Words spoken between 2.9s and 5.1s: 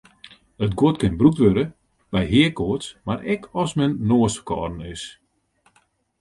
mar ek as men noasferkâlden is.